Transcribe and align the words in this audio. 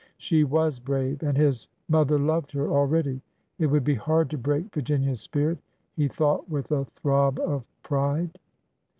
She 0.17 0.43
was 0.43 0.79
brave! 0.79 1.21
and 1.21 1.37
his 1.37 1.69
mo 1.87 2.03
ther 2.03 2.17
loved 2.17 2.51
her 2.53 2.71
already. 2.71 3.21
It 3.59 3.67
would 3.67 3.83
be 3.83 3.93
hard 3.93 4.31
to 4.31 4.37
break 4.39 4.73
Vir 4.73 4.81
ginia's 4.81 5.21
spirit, 5.21 5.59
he 5.95 6.07
thought 6.07 6.49
with 6.49 6.71
a 6.71 6.85
throb 6.85 7.39
of 7.39 7.63
pride. 7.83 8.39